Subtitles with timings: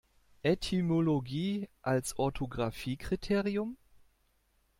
[0.43, 3.77] Etymologie als Orthographiekriterium?